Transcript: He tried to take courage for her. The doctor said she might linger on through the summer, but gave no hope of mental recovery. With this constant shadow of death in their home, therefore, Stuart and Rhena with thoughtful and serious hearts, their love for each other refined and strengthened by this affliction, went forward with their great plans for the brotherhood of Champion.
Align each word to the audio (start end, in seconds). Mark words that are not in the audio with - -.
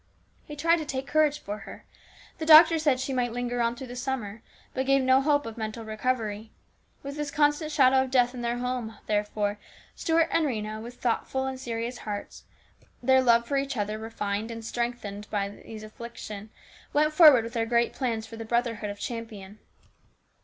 He 0.47 0.55
tried 0.55 0.77
to 0.77 0.85
take 0.85 1.05
courage 1.05 1.37
for 1.37 1.59
her. 1.59 1.85
The 2.39 2.45
doctor 2.47 2.79
said 2.79 2.99
she 2.99 3.13
might 3.13 3.31
linger 3.33 3.61
on 3.61 3.75
through 3.75 3.85
the 3.85 3.95
summer, 3.95 4.41
but 4.73 4.87
gave 4.87 5.03
no 5.03 5.21
hope 5.21 5.45
of 5.45 5.59
mental 5.59 5.85
recovery. 5.85 6.49
With 7.03 7.17
this 7.17 7.29
constant 7.29 7.71
shadow 7.71 8.01
of 8.01 8.09
death 8.09 8.33
in 8.33 8.41
their 8.41 8.57
home, 8.57 8.97
therefore, 9.05 9.59
Stuart 9.95 10.27
and 10.31 10.47
Rhena 10.47 10.81
with 10.81 10.95
thoughtful 10.95 11.45
and 11.45 11.59
serious 11.59 11.99
hearts, 11.99 12.45
their 13.03 13.21
love 13.21 13.45
for 13.47 13.57
each 13.57 13.77
other 13.77 13.99
refined 13.99 14.49
and 14.49 14.65
strengthened 14.65 15.27
by 15.29 15.49
this 15.49 15.83
affliction, 15.83 16.49
went 16.93 17.13
forward 17.13 17.43
with 17.43 17.53
their 17.53 17.67
great 17.67 17.93
plans 17.93 18.25
for 18.25 18.37
the 18.37 18.43
brotherhood 18.43 18.89
of 18.89 18.97
Champion. 18.99 19.59